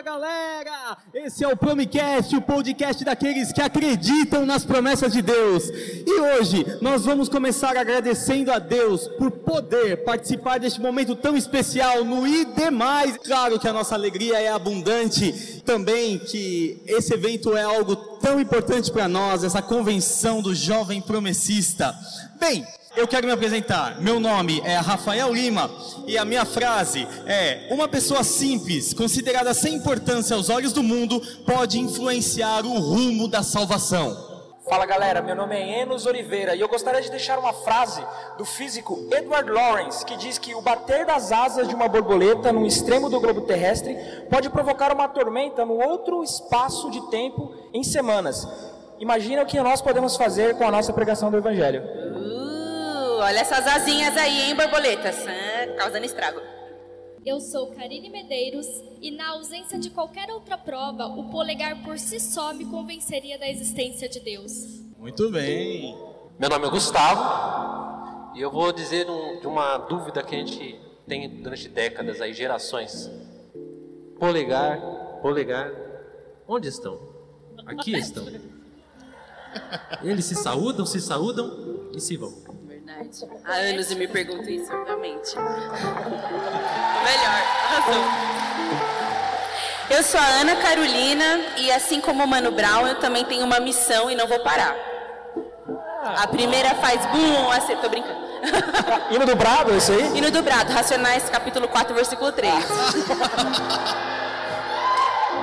[0.00, 0.96] Fala galera!
[1.12, 5.64] Esse é o Promicast, o podcast daqueles que acreditam nas promessas de Deus.
[6.06, 12.04] E hoje nós vamos começar agradecendo a Deus por poder participar deste momento tão especial
[12.04, 13.16] no I Demais.
[13.18, 18.90] Claro que a nossa alegria é abundante, também que esse evento é algo tão importante
[18.90, 21.96] para nós, essa convenção do jovem promessista.
[22.40, 22.66] Bem,
[22.96, 24.00] eu quero me apresentar.
[24.00, 25.70] Meu nome é Rafael Lima
[26.08, 31.22] e a minha frase é: Uma pessoa simples, considerada sem importância aos olhos do mundo,
[31.46, 34.29] pode influenciar o rumo da salvação.
[34.70, 38.06] Fala galera, meu nome é Enos Oliveira e eu gostaria de deixar uma frase
[38.38, 42.64] do físico Edward Lawrence que diz que o bater das asas de uma borboleta no
[42.64, 43.98] extremo do globo terrestre
[44.30, 48.46] pode provocar uma tormenta no outro espaço de tempo em semanas.
[49.00, 51.82] Imagina o que nós podemos fazer com a nossa pregação do Evangelho.
[51.82, 55.16] Uh, olha essas asinhas aí, hein, borboletas?
[55.26, 56.40] Ah, causando estrago.
[57.24, 58.66] Eu sou Karine Medeiros
[59.00, 63.46] e, na ausência de qualquer outra prova, o polegar por si só me convenceria da
[63.46, 64.80] existência de Deus.
[64.98, 65.94] Muito bem.
[66.38, 70.80] Meu nome é Gustavo e eu vou dizer um, de uma dúvida que a gente
[71.06, 73.10] tem durante décadas aí, gerações.
[74.18, 74.80] Polegar,
[75.20, 75.70] polegar,
[76.48, 76.98] onde estão?
[77.66, 78.24] Aqui estão.
[80.02, 82.49] Eles se saúdam, se saúdam e se vão.
[83.00, 83.26] Verdade.
[83.46, 85.34] Há anos eu me pergunto isso, realmente.
[85.36, 88.04] Melhor, arrasou.
[89.88, 93.58] Eu sou a Ana Carolina e, assim como o Mano Brown, eu também tenho uma
[93.58, 94.76] missão e não vou parar.
[96.02, 98.30] A primeira faz bum, a tô brincando.
[99.10, 100.16] Hino do Brado, é isso aí?
[100.16, 102.54] Hino do Brado, Racionais, capítulo 4, versículo 3.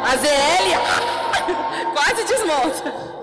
[0.04, 0.78] A ZL
[1.94, 3.17] quase desmonta.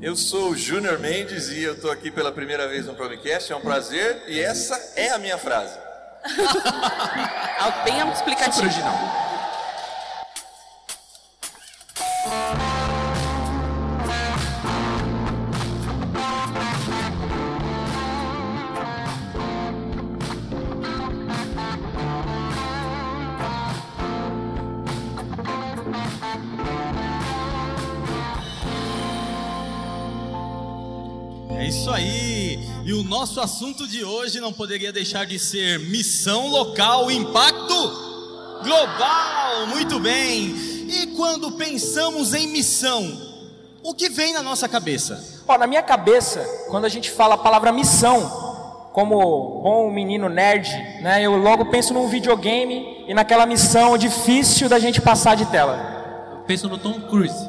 [0.00, 3.56] Eu sou o Júnior Mendes e eu estou aqui pela primeira vez no Promicast, é
[3.56, 5.76] um prazer e essa é a minha frase.
[7.84, 8.54] Bem explicativo.
[8.54, 9.27] Super original.
[33.08, 39.66] Nosso assunto de hoje não poderia deixar de ser missão local, impacto global.
[39.68, 40.54] Muito bem.
[40.88, 43.18] E quando pensamos em missão,
[43.82, 45.42] o que vem na nossa cabeça?
[45.48, 50.68] Ó, na minha cabeça, quando a gente fala a palavra missão, como bom menino nerd,
[51.00, 56.44] né, eu logo penso num videogame e naquela missão difícil da gente passar de tela.
[56.46, 57.48] Penso no Tom Cruise.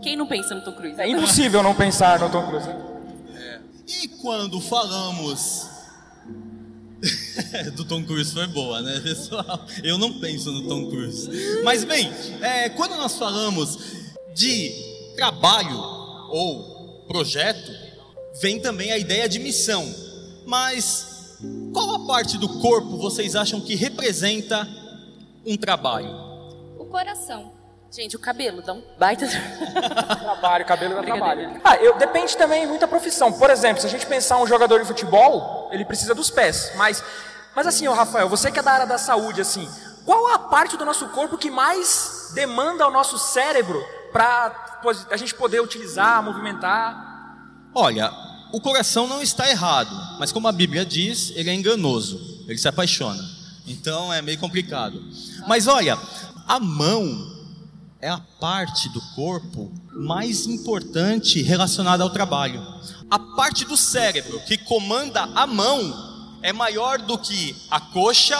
[0.00, 1.00] Quem não pensa no Tom Cruise?
[1.00, 2.89] É impossível não pensar no Tom Cruise.
[3.90, 5.68] E quando falamos
[7.74, 9.66] do Tom Cruise foi boa, né, pessoal?
[9.82, 11.28] Eu não penso no Tom Cruise.
[11.64, 12.08] Mas bem,
[12.40, 13.78] é, quando nós falamos
[14.32, 14.72] de
[15.16, 15.76] trabalho
[16.30, 17.72] ou projeto,
[18.40, 19.92] vem também a ideia de missão.
[20.46, 21.36] Mas
[21.72, 24.68] qual a parte do corpo vocês acham que representa
[25.44, 26.14] um trabalho?
[26.78, 27.59] O coração.
[27.92, 29.26] Gente, o cabelo dá um baita.
[30.20, 31.60] Trabalho, cabelo dá trabalho.
[31.64, 33.32] Ah, eu, depende também muito da profissão.
[33.32, 36.70] Por exemplo, se a gente pensar um jogador de futebol, ele precisa dos pés.
[36.76, 37.02] Mas,
[37.54, 39.68] mas assim, ô Rafael, você que é da área da saúde, assim,
[40.04, 44.78] qual a parte do nosso corpo que mais demanda ao nosso cérebro para
[45.10, 47.38] a gente poder utilizar, movimentar?
[47.74, 48.12] Olha,
[48.52, 49.90] o coração não está errado,
[50.20, 53.22] mas como a Bíblia diz, ele é enganoso, ele se apaixona.
[53.66, 55.02] Então é meio complicado.
[55.48, 55.98] Mas olha,
[56.46, 57.39] a mão
[58.00, 62.60] é a parte do corpo mais importante relacionada ao trabalho.
[63.10, 68.38] A parte do cérebro que comanda a mão é maior do que a coxa,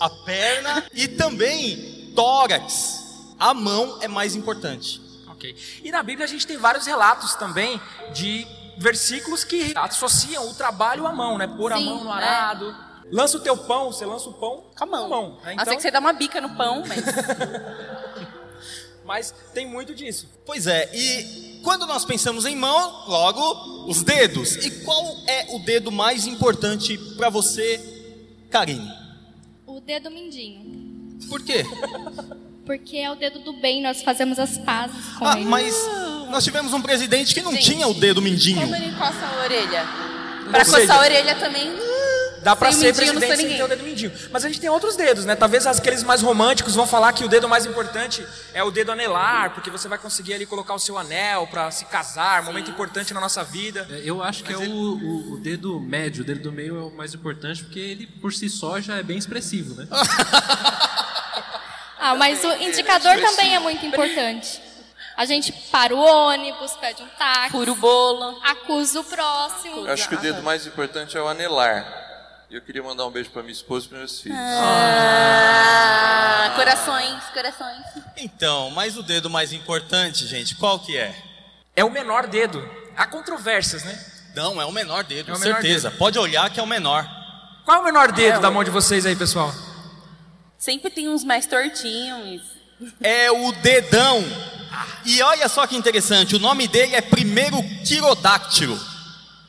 [0.00, 3.00] a perna e também tórax.
[3.38, 5.00] A mão é mais importante.
[5.28, 5.54] Ok.
[5.84, 7.80] E na Bíblia a gente tem vários relatos também
[8.14, 8.46] de
[8.78, 11.46] versículos que associam o trabalho à mão, né?
[11.46, 12.14] Pôr a Sim, mão no é.
[12.14, 12.74] arado.
[13.10, 15.08] Lança o teu pão, você lança o pão Com a mão.
[15.08, 15.16] né?
[15.42, 17.04] A não Então, ser que você dá uma bica no pão, mas.
[19.12, 20.26] Mas tem muito disso.
[20.46, 24.56] Pois é, e quando nós pensamos em mão, logo os dedos.
[24.56, 27.78] E qual é o dedo mais importante para você,
[28.48, 28.90] Karine?
[29.66, 31.18] O dedo mindinho.
[31.28, 31.62] Por quê?
[32.64, 35.44] Porque é o dedo do bem, nós fazemos as pazes com Ah, ele.
[35.44, 35.76] mas
[36.30, 38.62] nós tivemos um presidente que não Gente, tinha o dedo mindinho.
[38.62, 39.84] Como ele coça a orelha?
[40.50, 41.70] Pra seja- coçar a orelha também.
[42.42, 43.56] Dá pra Sem ser presidente sem ninguém.
[43.56, 44.12] ter o dedo mindinho.
[44.32, 45.36] Mas a gente tem outros dedos, né?
[45.36, 49.50] Talvez aqueles mais românticos vão falar que o dedo mais importante é o dedo anelar,
[49.54, 53.20] porque você vai conseguir ali colocar o seu anel pra se casar, momento importante na
[53.20, 53.86] nossa vida.
[53.90, 56.82] É, Eu acho que é o, o- o dedo médio, o dedo do meio é
[56.82, 59.86] o mais importante, porque ele por si só já é bem expressivo, né?
[62.04, 64.60] Ah, mas o indicador também é muito importante.
[65.16, 68.40] A gente para o ônibus, pede um táxi, Fura o bolo.
[68.42, 69.86] acusa o próximo.
[69.86, 72.01] Eu acho que o dedo mais importante é o anelar.
[72.52, 74.36] E eu queria mandar um beijo pra minha esposa e para meus filhos.
[74.38, 75.72] Ah,
[76.54, 77.82] corações, corações.
[78.18, 81.16] Então, mas o dedo mais importante, gente, qual que é?
[81.74, 82.62] É o menor dedo.
[82.94, 83.98] Há controvérsias, né?
[84.36, 85.90] Não, é o menor dedo, É o menor certeza.
[85.92, 87.08] Pode olhar que é o menor.
[87.64, 89.50] Qual é o menor dedo É, da mão de vocês aí, pessoal?
[90.58, 92.42] Sempre tem uns mais tortinhos.
[93.00, 94.22] É o dedão.
[95.06, 97.56] E olha só que interessante, o nome dele é primeiro
[97.86, 98.78] quirodáctilo.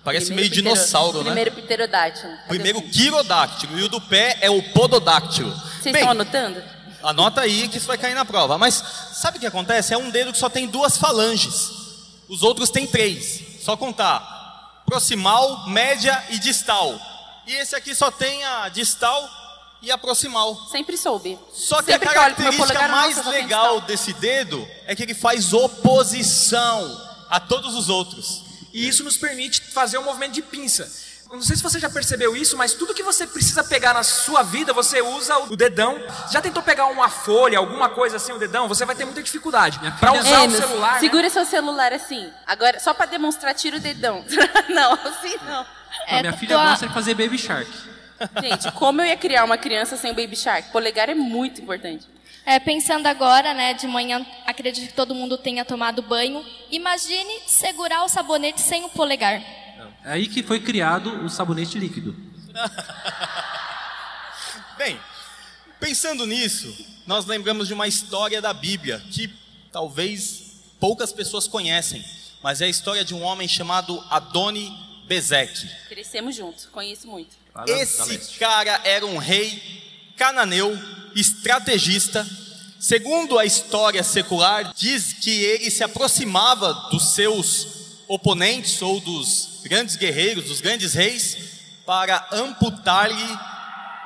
[0.03, 1.25] Parece Primeiro meio ptero- dinossauro, né?
[1.25, 2.31] Primeiro pterodátilo.
[2.31, 3.79] Cadê Primeiro quirodáctilo.
[3.79, 5.49] E o do pé é o pododáctilo.
[5.51, 6.61] Vocês Bem, estão anotando?
[7.01, 8.57] Anota aí que isso vai cair na prova.
[8.57, 8.83] Mas
[9.13, 9.93] sabe o que acontece?
[9.93, 11.71] É um dedo que só tem duas falanges.
[12.27, 13.61] Os outros têm três.
[13.61, 16.99] Só contar: proximal, média e distal.
[17.47, 19.29] E esse aqui só tem a distal
[19.81, 20.55] e a proximal.
[20.69, 21.37] Sempre soube.
[21.53, 27.01] Só que Sempre a característica mais nossa, legal desse dedo é que ele faz oposição
[27.29, 28.43] a todos os outros.
[28.73, 30.91] E isso nos permite fazer um movimento de pinça.
[31.31, 34.43] Não sei se você já percebeu isso, mas tudo que você precisa pegar na sua
[34.43, 35.99] vida, você usa o dedão.
[36.31, 38.67] Já tentou pegar uma folha, alguma coisa assim, o dedão?
[38.67, 39.79] Você vai ter muita dificuldade.
[39.99, 40.93] Para usar o Enos, celular.
[40.93, 40.99] né?
[40.99, 42.29] segura seu celular assim.
[42.45, 44.23] Agora, só pra demonstrar, tira o dedão.
[44.69, 45.65] não, assim não.
[46.07, 47.67] a minha filha tua- gosta de fazer baby shark.
[48.41, 50.69] Gente, como eu ia criar uma criança sem o Baby Shark?
[50.71, 52.07] Polegar é muito importante.
[52.45, 56.45] É, pensando agora, né, de manhã, acredito que todo mundo tenha tomado banho.
[56.69, 59.41] Imagine segurar o sabonete sem o polegar.
[60.03, 62.15] É aí que foi criado o sabonete líquido.
[64.77, 64.99] Bem,
[65.79, 66.75] pensando nisso,
[67.07, 69.33] nós lembramos de uma história da Bíblia que
[69.71, 72.03] talvez poucas pessoas conhecem,
[72.41, 74.75] mas é a história de um homem chamado Adoni
[75.07, 75.69] Bezek.
[75.87, 77.37] Crescemos juntos, conheço muito.
[77.67, 80.77] Esse cara era um rei cananeu,
[81.15, 82.25] estrategista.
[82.79, 87.67] Segundo a história secular, diz que ele se aproximava dos seus
[88.07, 91.37] oponentes ou dos grandes guerreiros, dos grandes reis,
[91.85, 93.39] para amputar-lhe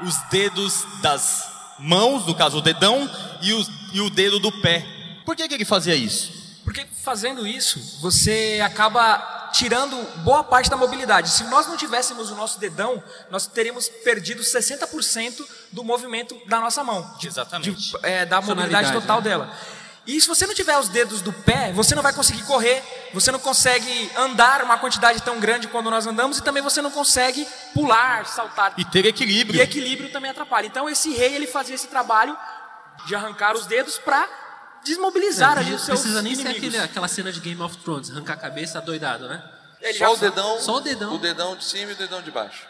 [0.04, 1.48] os dedos das
[1.80, 3.10] mãos, no caso o dedão,
[3.42, 4.86] e, os- e o dedo do pé.
[5.25, 6.31] Por que, que ele fazia isso?
[6.63, 11.30] Porque fazendo isso, você acaba tirando boa parte da mobilidade.
[11.31, 16.83] Se nós não tivéssemos o nosso dedão, nós teríamos perdido 60% do movimento da nossa
[16.83, 17.01] mão.
[17.18, 17.71] De- Exatamente.
[17.71, 19.24] de- é, da mobilidade total né?
[19.30, 19.57] dela.
[20.06, 22.81] E se você não tiver os dedos do pé, você não vai conseguir correr,
[23.13, 26.92] você não consegue andar uma quantidade tão grande quando nós andamos e também você não
[26.92, 28.74] consegue pular, saltar.
[28.77, 29.60] E ter E equilíbrio.
[29.62, 30.68] equilíbrio também atrapalha.
[30.68, 32.38] Então esse rei ele fazia esse trabalho
[33.06, 34.30] de arrancar os dedos para
[34.88, 36.68] desmobilizar Não ali os precisa- seus precisa nem ser inimigos.
[36.69, 39.44] aquele, aquela cena de Game of Thrones, arrancar a cabeça doidado, né?
[39.81, 40.60] Ele Só já- o dedão.
[40.60, 41.13] Só o dedão.
[41.16, 42.66] O dedão de cima e o dedão de baixo.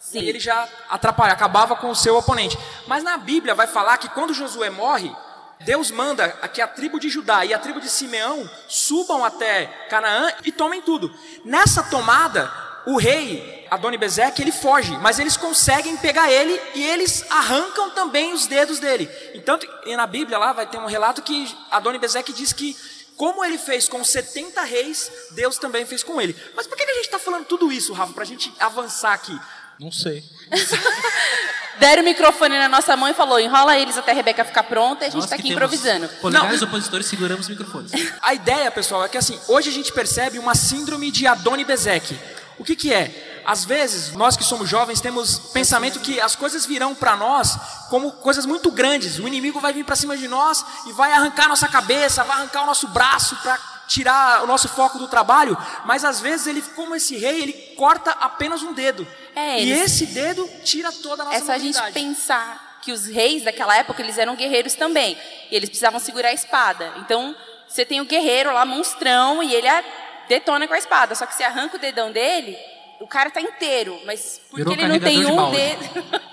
[0.00, 0.20] Sim.
[0.20, 2.56] E ele já atrapalha, acabava com o seu oponente.
[2.86, 5.12] Mas na Bíblia vai falar que quando Josué morre,
[5.60, 10.32] Deus manda que a tribo de Judá e a tribo de Simeão subam até Canaã
[10.44, 11.12] e tomem tudo.
[11.44, 12.50] Nessa tomada,
[12.86, 18.46] o rei Adonibezeque ele foge, mas eles conseguem pegar ele e eles arrancam também os
[18.46, 19.08] dedos dele.
[19.34, 22.76] Então, e na Bíblia lá vai ter um relato que Adonibezeque diz que
[23.16, 26.36] como ele fez com 70 reis, Deus também fez com ele.
[26.54, 28.12] Mas por que a gente está falando tudo isso, Rafa?
[28.12, 29.36] Para a gente avançar aqui.
[29.78, 30.24] Não sei.
[31.78, 35.04] Deram o microfone na nossa mão e falou: enrola eles até a Rebeca ficar pronta
[35.04, 36.08] e a gente tá que aqui improvisando.
[36.20, 37.92] Polegares opositores seguramos os microfones.
[38.20, 42.18] A ideia, pessoal, é que assim, hoje a gente percebe uma síndrome de Adoni Bezek.
[42.58, 43.42] O que, que é?
[43.46, 47.56] Às vezes, nós que somos jovens temos pensamento que as coisas virão para nós
[47.88, 49.18] como coisas muito grandes.
[49.18, 52.62] O inimigo vai vir para cima de nós e vai arrancar nossa cabeça, vai arrancar
[52.64, 55.56] o nosso braço para tirar o nosso foco do trabalho.
[55.86, 59.06] Mas às vezes ele, como esse rei, ele corta apenas um dedo.
[59.34, 61.92] É, e esse dedo tira toda a nossa É só a gente mobilidade.
[61.94, 65.16] pensar que os reis daquela época, eles eram guerreiros também.
[65.50, 66.92] E eles precisavam segurar a espada.
[66.98, 67.34] Então,
[67.68, 69.84] você tem o guerreiro lá, monstrão, e ele a-
[70.28, 71.14] detona com a espada.
[71.14, 72.56] Só que você arranca o dedão dele,
[73.00, 74.00] o cara tá inteiro.
[74.04, 75.56] Mas porque Virou ele não tem de um balde.
[75.56, 76.04] dedo...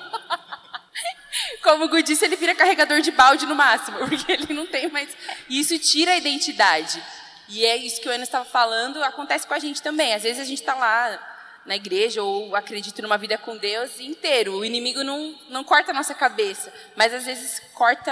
[1.62, 3.98] Como o Gu disse, ele vira carregador de balde no máximo.
[4.08, 5.10] Porque ele não tem mais...
[5.50, 7.02] E isso tira a identidade.
[7.50, 10.14] E é isso que o Ana estava falando, acontece com a gente também.
[10.14, 11.20] Às vezes a gente está lá
[11.66, 14.54] na igreja ou acredita numa vida com Deus inteiro.
[14.58, 18.12] O inimigo não, não corta a nossa cabeça, mas às vezes corta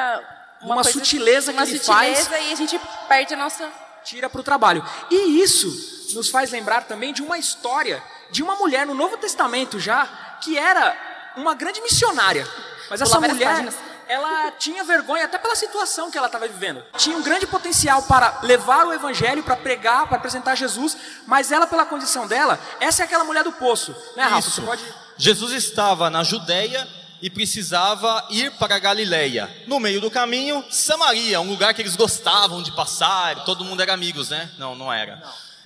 [0.62, 2.50] uma, Uma coisa- sutileza que uma ele sutileza faz.
[2.50, 3.72] e a gente perde a nossa.
[4.04, 4.84] Tira para o trabalho.
[5.10, 8.02] E isso nos faz lembrar também de uma história
[8.34, 10.08] de uma mulher no Novo Testamento já,
[10.42, 10.96] que era
[11.38, 12.48] uma grande missionária.
[12.90, 13.76] Mas essa mulher, páginas.
[14.08, 16.84] ela tinha vergonha até pela situação que ela estava vivendo.
[16.98, 21.68] Tinha um grande potencial para levar o evangelho, para pregar, para apresentar Jesus, mas ela,
[21.68, 23.96] pela condição dela, essa é aquela mulher do poço.
[24.16, 24.40] Né, Rafa?
[24.40, 24.52] Isso.
[24.52, 24.84] Você pode.
[25.16, 26.88] Jesus estava na Judéia
[27.24, 29.50] e precisava ir para a Galileia.
[29.66, 33.94] No meio do caminho, Samaria, um lugar que eles gostavam de passar, todo mundo era
[33.94, 34.52] amigos, né?
[34.58, 35.24] Não, não era.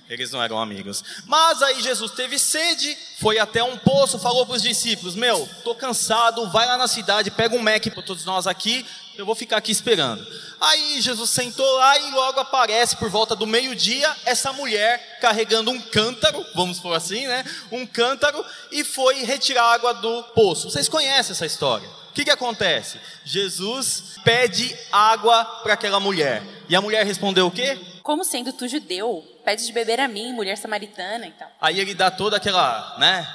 [0.08, 1.02] Eles não eram amigos.
[1.26, 5.74] Mas aí Jesus teve sede, foi até um poço, falou para os discípulos: Meu, tô
[5.74, 8.86] cansado, vai lá na cidade, pega um Mac para todos nós aqui,
[9.18, 10.24] eu vou ficar aqui esperando.
[10.60, 15.80] Aí Jesus sentou lá e logo aparece por volta do meio-dia essa mulher carregando um
[15.80, 17.44] cântaro, vamos por assim, né?
[17.72, 20.70] Um cântaro e foi retirar água do poço.
[20.70, 21.88] Vocês conhecem essa história?
[22.10, 22.98] O que, que acontece?
[23.24, 26.40] Jesus pede água para aquela mulher.
[26.68, 27.76] E a mulher respondeu o quê?
[28.04, 31.50] Como sendo tu judeu, pede de beber a mim, mulher samaritana e tal.
[31.60, 33.26] Aí ele dá toda aquela, né?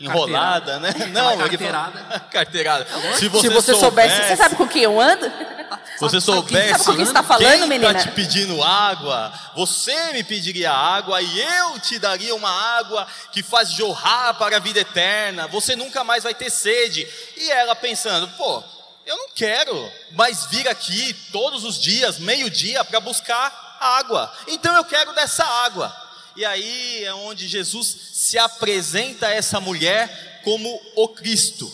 [0.00, 0.92] Enrolada, né?
[1.12, 2.20] Não, ele fala- carteirada.
[2.30, 2.86] carteirada.
[3.18, 5.26] Se Se você soubesse, você sabe com quem eu ando?
[5.26, 7.92] Se você soubesse Sabe com quem você tá falando, quem menina?
[7.92, 13.42] tá te pedindo água, você me pediria água e eu te daria uma água que
[13.42, 15.46] faz jorrar para a vida eterna.
[15.48, 17.06] Você nunca mais vai ter sede.
[17.36, 18.62] E ela pensando, pô,
[19.04, 24.32] eu não quero mais vir aqui todos os dias, meio-dia, para buscar água.
[24.48, 25.94] Então eu quero dessa água.
[26.36, 27.96] E aí é onde Jesus
[28.30, 31.70] se apresenta a essa mulher como o Cristo.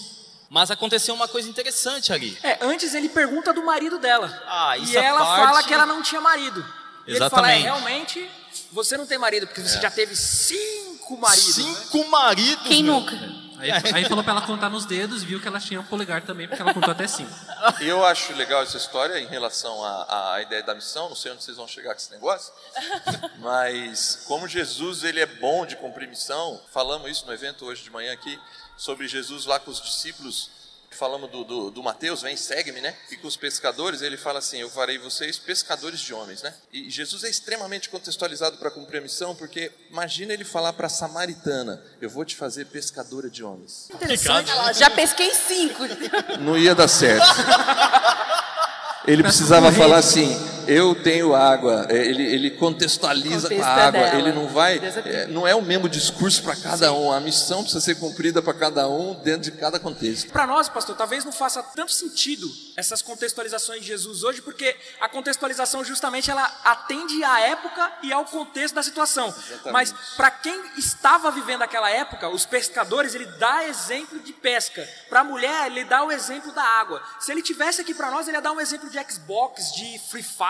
[0.49, 2.39] Mas aconteceu uma coisa interessante ali.
[2.43, 4.43] É, antes ele pergunta do marido dela.
[4.47, 6.65] Ah, e ela parte- fala que ela não tinha marido.
[7.07, 7.63] E ele fala, é, Exatamente.
[7.65, 8.31] realmente,
[8.73, 11.59] você não tem marido, porque você já teve cinco maridos.
[11.59, 11.65] né?
[11.65, 12.67] Cinco maridos.
[12.67, 12.95] Quem meu.
[12.95, 13.46] nunca?
[13.59, 16.23] Aí, aí falou pra ela contar nos dedos e viu que ela tinha um polegar
[16.23, 17.31] também, porque ela contou até cinco.
[17.81, 21.09] E eu acho legal essa história em relação à, à ideia da missão.
[21.09, 22.53] Não sei onde vocês vão chegar com esse negócio,
[23.39, 27.91] mas como Jesus ele é bom de cumprir missão, falamos isso no evento hoje de
[27.91, 28.39] manhã aqui
[28.77, 30.51] sobre Jesus lá com os discípulos.
[30.97, 32.95] Falamos do, do, do Mateus, vem, segue-me, né?
[33.11, 36.55] E com os pescadores, ele fala assim: Eu farei vocês pescadores de homens, né?
[36.73, 40.91] E Jesus é extremamente contextualizado para cumprir a missão, porque imagina ele falar para a
[40.91, 43.89] samaritana: Eu vou te fazer pescadora de homens.
[43.93, 44.51] Interessante.
[44.75, 45.83] Já pesquei cinco.
[46.41, 47.27] Não ia dar certo.
[49.07, 50.35] Ele precisava falar assim:
[50.67, 51.87] eu tenho água.
[51.89, 53.93] É, Ele, ele contextualiza com a Contexta água.
[53.93, 54.19] dela.
[54.19, 54.79] Ele não vai.
[54.79, 55.13] Desafio.
[55.13, 57.13] é, não é o mesmo discurso para cada um.
[57.13, 60.31] A missão precisa ser cumprida para cada um dentro de cada contexto.
[60.31, 65.09] Para nós, pastor, talvez não faça tanto sentido essas contextualizações de Jesus hoje, porque a
[65.09, 69.35] contextualização justamente ela atende à época e ao contexto da situação.
[69.73, 74.87] Mas para quem estava vivendo aquela época, os pescadores, ele dá exemplo de pesca.
[75.09, 77.03] Para a mulher, ele dá o exemplo da água.
[77.21, 80.23] Se ele tivesse aqui para nós, ele ia dar um exemplo de Xbox, de Free
[80.23, 80.47] Fire,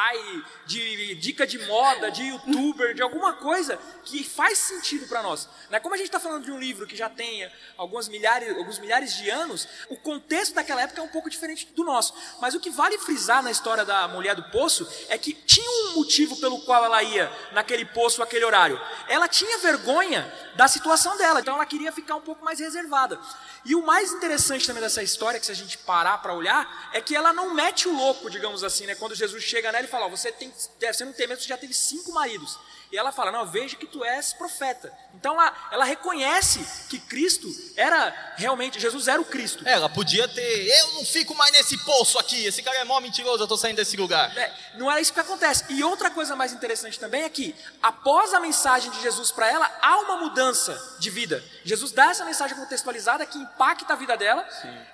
[0.67, 5.49] de dica de moda, de YouTuber, de alguma coisa que faz sentido para nós.
[5.71, 5.81] Né?
[5.81, 9.15] Como a gente está falando de um livro que já tem alguns milhares, alguns milhares
[9.17, 12.15] de anos, o contexto daquela época é um pouco diferente do nosso.
[12.41, 15.95] Mas o que vale frisar na história da mulher do poço é que tinha um
[15.97, 18.81] motivo pelo qual ela ia naquele poço, aquele horário.
[19.09, 23.19] Ela tinha vergonha da situação dela, então ela queria ficar um pouco mais reservada.
[23.65, 27.01] E o mais interessante também dessa história, que se a gente parar para olhar, é
[27.01, 28.95] que ela não mete o louco, digamos assim, né?
[28.95, 31.57] Quando Jesus chega nela e fala, ó, você, tem, você não tem medo, você já
[31.57, 32.59] teve cinco maridos.
[32.91, 34.97] E ela fala, não, veja que tu és profeta.
[35.15, 39.67] Então ela, ela reconhece que Cristo era realmente, Jesus era o Cristo.
[39.67, 40.69] É, Ela podia ter.
[40.69, 42.45] Eu não fico mais nesse poço aqui.
[42.45, 44.37] Esse cara é mó mentiroso, eu tô saindo desse lugar.
[44.39, 45.65] É, não era isso que acontece.
[45.71, 49.71] E outra coisa mais interessante também é que, após a mensagem de Jesus para ela,
[49.83, 51.43] há uma mudança de vida.
[51.65, 54.47] Jesus dá essa mensagem contextualizada que impacta a vida dela.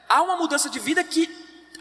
[0.09, 1.27] Há uma mudança de vida que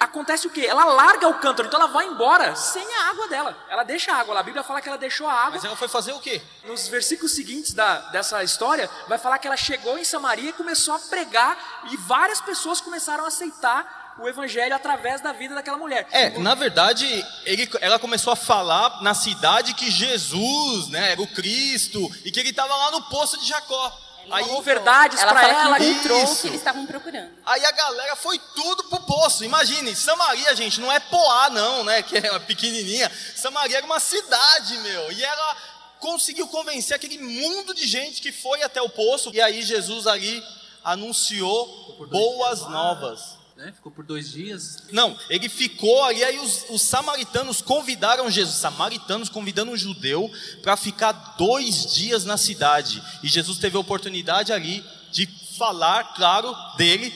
[0.03, 0.65] acontece o quê?
[0.67, 3.57] Ela larga o cântaro, então ela vai embora sem a água dela.
[3.69, 4.33] Ela deixa a água.
[4.33, 4.39] lá.
[4.39, 5.51] A Bíblia fala que ela deixou a água.
[5.51, 6.41] Mas ela foi fazer o quê?
[6.65, 10.93] Nos versículos seguintes da, dessa história, vai falar que ela chegou em Samaria e começou
[10.93, 11.57] a pregar,
[11.91, 16.07] e várias pessoas começaram a aceitar o evangelho através da vida daquela mulher.
[16.11, 17.05] É, na verdade,
[17.45, 22.39] ele- ela começou a falar na cidade que Jesus, né, era o Cristo e que
[22.39, 23.97] ele estava lá no poço de Jacó.
[24.29, 25.77] Aí, falou verdades Ela para fala ela.
[25.77, 26.41] que encontrou o isso.
[26.41, 27.31] que eles estavam procurando.
[27.45, 29.43] aí a galera foi tudo pro poço.
[29.43, 32.01] Imagine, Samaria, gente, não é Poá, não, né?
[32.03, 33.11] Que é uma pequenininha.
[33.35, 35.11] Samaria era uma cidade, meu.
[35.11, 35.57] E ela
[35.99, 39.31] conseguiu convencer aquele mundo de gente que foi até o poço.
[39.33, 40.43] E aí Jesus ali
[40.83, 43.37] anunciou boas novas.
[43.61, 43.71] Né?
[43.71, 44.85] Ficou por dois dias.
[44.91, 50.31] Não, ele ficou ali, aí os, os samaritanos convidaram Jesus, samaritanos convidando um judeu
[50.63, 53.03] para ficar dois dias na cidade.
[53.21, 57.11] E Jesus teve a oportunidade ali de falar, claro, dele,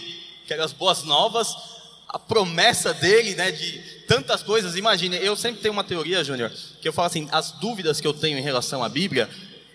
[0.46, 1.56] que eram as boas novas,
[2.08, 4.76] a promessa dele, né, de tantas coisas.
[4.76, 8.14] Imagine, eu sempre tenho uma teoria, Júnior, que eu falo assim, as dúvidas que eu
[8.14, 9.28] tenho em relação à Bíblia,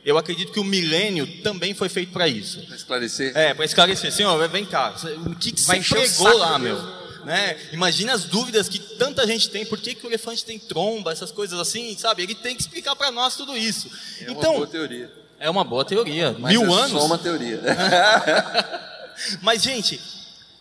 [0.05, 2.65] eu acredito que o milênio também foi feito para isso.
[2.67, 3.37] Pra esclarecer.
[3.37, 4.95] É, para esclarecer, senhor, vem cá,
[5.27, 6.77] o que, que você pregou lá, meu?
[7.25, 7.57] Né?
[7.73, 11.31] Imagina as dúvidas que tanta gente tem, por que, que o elefante tem tromba, essas
[11.31, 12.23] coisas assim, sabe?
[12.23, 13.91] Ele tem que explicar para nós tudo isso.
[14.21, 15.13] É uma então, boa teoria.
[15.39, 16.35] é uma boa teoria.
[16.39, 16.93] Mas Mil é anos.
[16.93, 17.61] Só uma teoria.
[19.43, 20.01] Mas, gente,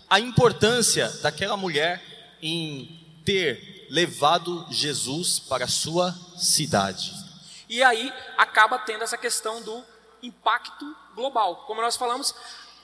[0.09, 2.03] a importância daquela mulher
[2.41, 7.13] em ter levado Jesus para a sua cidade.
[7.69, 9.85] E aí acaba tendo essa questão do
[10.23, 11.65] impacto global.
[11.67, 12.33] Como nós falamos,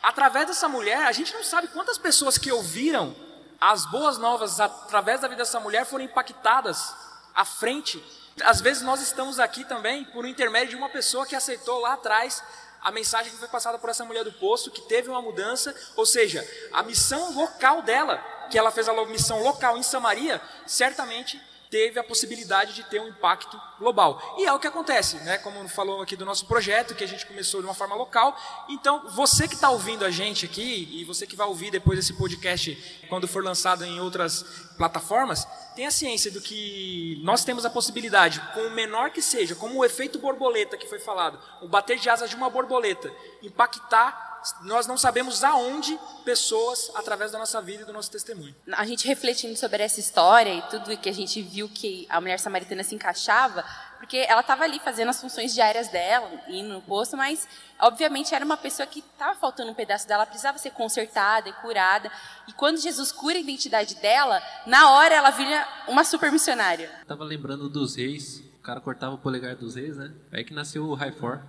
[0.01, 3.15] através dessa mulher, a gente não sabe quantas pessoas que ouviram
[3.60, 6.94] as boas novas através da vida dessa mulher foram impactadas
[7.34, 8.04] à frente.
[8.44, 12.44] Às vezes nós estamos aqui também por intermédio de uma pessoa que aceitou lá atrás
[12.80, 16.06] a mensagem que foi passada por essa mulher do poço, que teve uma mudança, ou
[16.06, 21.42] seja, a missão local dela, que ela fez a missão local em Samaria, certamente
[21.75, 24.38] teve a possibilidade de ter um impacto global.
[24.39, 25.38] E é o que acontece, né?
[25.39, 28.34] Como falou aqui do nosso projeto, que a gente começou de uma forma local.
[28.70, 32.13] Então, você que está ouvindo a gente aqui, e você que vai ouvir depois desse
[32.13, 34.44] podcast, quando for lançado em outras
[34.77, 39.79] plataformas, tenha ciência do que nós temos a possibilidade, com o menor que seja, como
[39.79, 43.12] o efeito borboleta que foi falado, o bater de asas de uma borboleta,
[43.44, 48.56] impactar nós não sabemos aonde pessoas através da nossa vida e do nosso testemunho.
[48.74, 52.40] A gente refletindo sobre essa história e tudo que a gente viu que a mulher
[52.40, 53.64] samaritana se encaixava,
[53.98, 57.48] porque ela estava ali fazendo as funções diárias dela, indo no posto, mas
[57.80, 62.12] obviamente era uma pessoa que estava faltando um pedaço dela, precisava ser consertada e curada.
[62.48, 66.92] E quando Jesus cura a identidade dela, na hora ela vira uma super missionária.
[67.08, 68.44] Tava lembrando dos reis.
[68.60, 70.12] O cara cortava o polegar dos reis, né?
[70.32, 71.40] Aí que nasceu o High Four.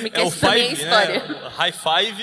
[0.00, 1.24] Mim, É o também é five, história.
[1.28, 1.34] né?
[1.44, 2.22] O High five.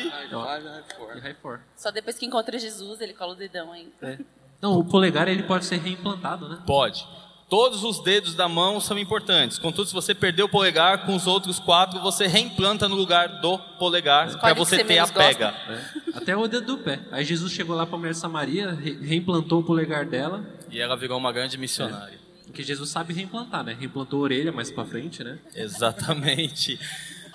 [1.16, 1.60] E High Four.
[1.76, 3.88] Só depois que encontra Jesus, ele cola o dedão aí.
[4.02, 4.18] É.
[4.62, 6.60] Não, o polegar ele pode ser reimplantado, né?
[6.66, 7.06] Pode.
[7.48, 9.60] Todos os dedos da mão são importantes.
[9.60, 13.60] Contudo, se você perder o polegar, com os outros quatro, você reimplanta no lugar do
[13.78, 15.54] polegar para que você você ter a pega.
[15.70, 16.18] É.
[16.18, 17.00] Até o dedo do pé.
[17.12, 20.98] Aí Jesus chegou lá pra mulher de Samaria, re- reimplantou o polegar dela, E ela
[20.98, 22.18] virou uma grande missionária.
[22.48, 23.78] porque Jesus sabe reimplantar, né?
[23.80, 25.38] Reimplantou a orelha mais pra frente, né?
[25.54, 26.80] Exatamente.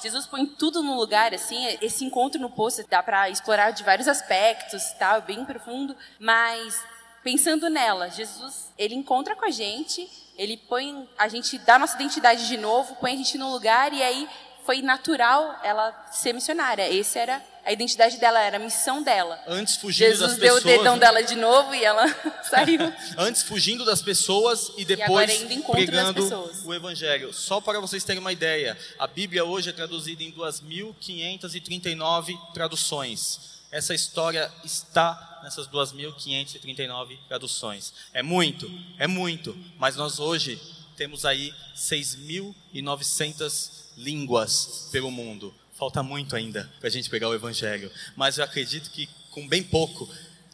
[0.02, 4.08] Jesus põe tudo no lugar, assim, esse encontro no poço dá para explorar de vários
[4.08, 6.82] aspectos, tal, bem profundo, mas
[7.22, 12.48] pensando nela, Jesus, ele encontra com a gente, ele põe a gente dá nossa identidade
[12.48, 14.28] de novo, põe a gente no lugar e aí
[14.64, 16.98] foi natural ela ser missionária.
[16.98, 19.38] Essa era a identidade dela, era a missão dela.
[19.46, 20.74] Antes fugindo Jesus das deu pessoas.
[20.74, 21.00] o dedão né?
[21.00, 22.06] dela de novo e ela
[22.48, 22.80] saiu.
[23.18, 26.22] Antes fugindo das pessoas e depois das pregando
[26.64, 27.32] o evangelho.
[27.32, 33.60] Só para vocês terem uma ideia, a Bíblia hoje é traduzida em 2.539 traduções.
[33.70, 37.94] Essa história está nessas 2.539 traduções.
[38.12, 40.60] É muito, é muito, mas nós hoje
[40.96, 45.54] temos aí 6.900 línguas pelo mundo.
[45.80, 49.62] Falta muito ainda para a gente pegar o evangelho, mas eu acredito que com bem
[49.62, 50.06] pouco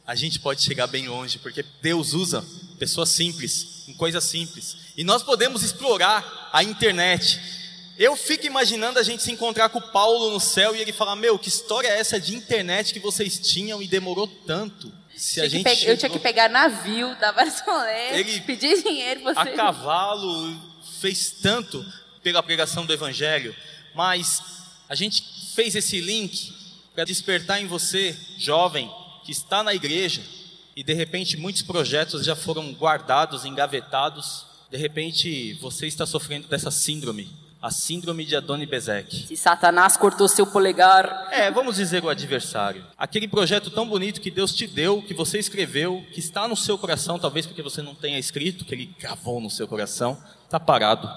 [0.07, 2.45] a gente pode chegar bem longe, porque Deus usa
[2.79, 4.77] pessoas simples, em coisas simples.
[4.97, 7.41] E nós podemos explorar a internet.
[7.99, 11.17] Eu fico imaginando a gente se encontrar com o Paulo no céu e ele falar:
[11.17, 14.93] Meu, que história é essa de internet que vocês tinham e demorou tanto?
[15.17, 18.81] Se a gente pe- Eu tinha chegou que pegar navio, dar vários rolês, Ele- pedir
[18.81, 19.51] dinheiro pra a você.
[19.57, 20.57] cavalo,
[21.01, 21.85] fez tanto
[22.23, 23.57] pela pregação do Evangelho,
[23.93, 24.41] mas
[24.89, 25.23] a gente
[25.55, 26.53] fez esse link
[26.95, 28.91] para despertar em você, jovem,
[29.25, 30.23] que está na igreja
[30.77, 34.47] e de repente muitos projetos já foram guardados, engavetados.
[34.71, 37.31] De repente você está sofrendo dessa síndrome,
[37.63, 39.27] a síndrome de Adoni Bezek.
[39.27, 42.85] Se Satanás cortou seu polegar, É, vamos dizer o adversário.
[42.97, 46.77] Aquele projeto tão bonito que Deus te deu, que você escreveu, que está no seu
[46.77, 51.11] coração, talvez porque você não tenha escrito, que Ele gravou no seu coração, está parado.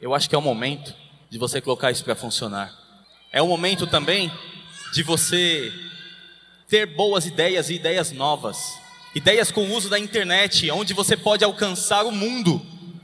[0.00, 0.94] Eu acho que é o momento
[1.28, 2.79] de você colocar isso para funcionar.
[3.32, 4.32] É o momento também
[4.92, 5.72] de você
[6.68, 8.78] ter boas ideias e ideias novas.
[9.14, 12.60] Ideias com o uso da internet, onde você pode alcançar o mundo.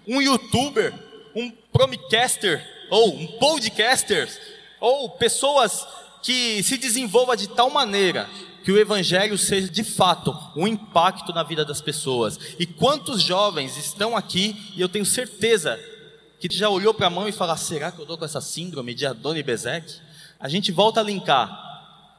[0.07, 0.93] Um youtuber,
[1.35, 4.29] um promicaster, ou um podcaster,
[4.81, 5.87] ou pessoas
[6.23, 8.29] que se desenvolva de tal maneira
[8.65, 12.37] que o evangelho seja de fato um impacto na vida das pessoas.
[12.59, 15.79] E quantos jovens estão aqui e eu tenho certeza
[16.41, 18.93] que já olhou para a mão e fala: será que eu dou com essa síndrome
[18.93, 20.06] de Adoni Bezek?
[20.39, 21.65] A gente volta a linkar.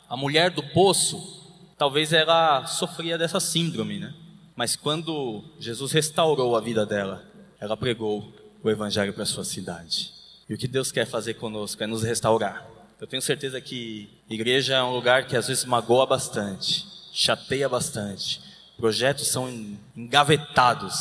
[0.09, 1.45] A mulher do poço,
[1.77, 4.13] talvez ela sofria dessa síndrome, né?
[4.55, 7.23] Mas quando Jesus restaurou a vida dela,
[7.59, 10.11] ela pregou o evangelho para sua cidade.
[10.49, 12.65] E o que Deus quer fazer conosco é nos restaurar.
[12.99, 18.41] Eu tenho certeza que igreja é um lugar que às vezes magoa bastante, chateia bastante.
[18.77, 20.95] Projetos são engavetados,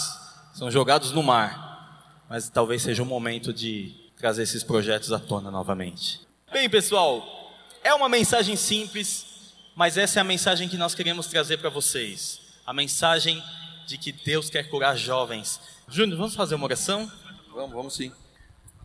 [0.52, 1.64] são jogados no mar.
[2.28, 6.25] Mas talvez seja um momento de trazer esses projetos à tona novamente.
[6.52, 9.26] Bem, pessoal, é uma mensagem simples,
[9.74, 12.40] mas essa é a mensagem que nós queremos trazer para vocês.
[12.64, 13.42] A mensagem
[13.84, 15.60] de que Deus quer curar jovens.
[15.88, 17.10] Júnior, vamos fazer uma oração?
[17.52, 18.12] Vamos, vamos sim.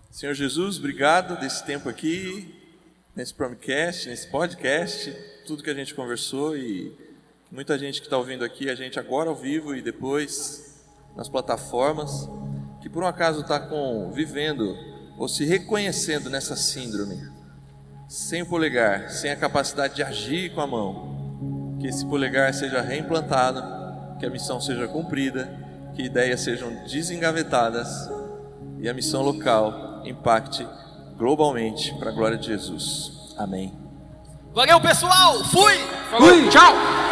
[0.09, 2.51] Senhor Jesus, obrigado desse tempo aqui,
[3.15, 5.11] nesse promcast, nesse podcast,
[5.45, 6.91] tudo que a gente conversou e
[7.51, 10.83] muita gente que está ouvindo aqui, a gente agora ao vivo e depois
[11.15, 12.27] nas plataformas,
[12.81, 13.69] que por um acaso está
[14.11, 14.75] vivendo
[15.15, 17.40] ou se reconhecendo nessa síndrome,
[18.11, 22.81] sem o polegar, sem a capacidade de agir com a mão, que esse polegar seja
[22.81, 23.63] reimplantado,
[24.19, 25.49] que a missão seja cumprida,
[25.95, 28.09] que ideias sejam desengavetadas
[28.79, 30.67] e a missão local impacte
[31.15, 33.33] globalmente para a glória de Jesus.
[33.37, 33.73] Amém.
[34.53, 35.41] Valeu, pessoal!
[35.45, 35.73] Fui!
[36.17, 37.10] Fui, tchau!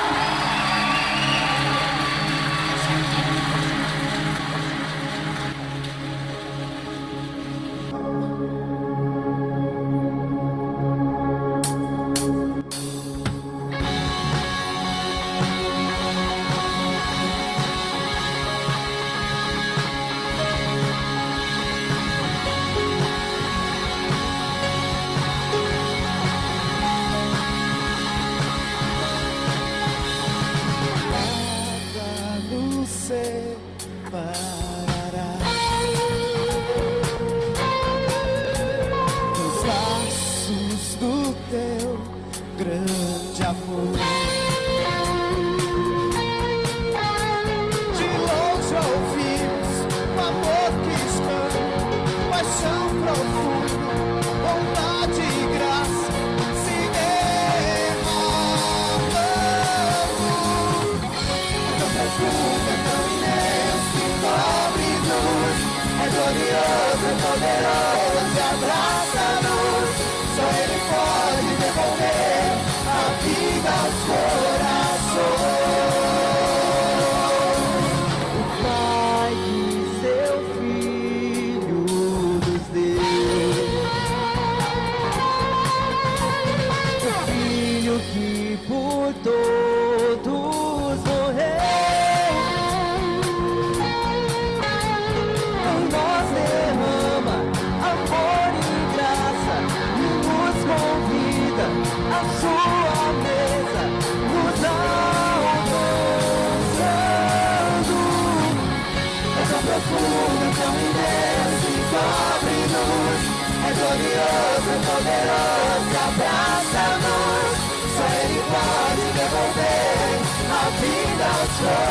[121.59, 121.88] Vida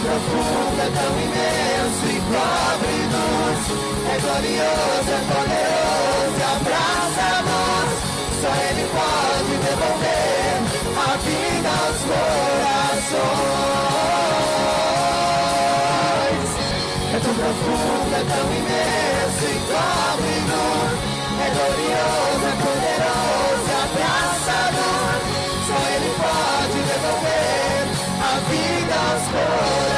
[0.00, 3.60] profundo, é tão imenso, encobre-nos.
[4.08, 7.90] É glorioso, é poderoso, abraça-nos.
[8.40, 10.56] Só Ele pode devolver
[10.96, 13.20] a vida aos corações.
[17.12, 20.98] É tão profundo, é tão imenso, encobre-nos.
[21.40, 25.20] É glorioso, é poderoso, abraça-nos.
[25.66, 27.84] Só Ele pode devolver
[28.20, 29.89] a vida aos corações.